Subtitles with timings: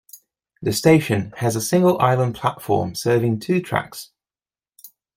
[0.63, 4.09] The station has a single island platform serving two tracks.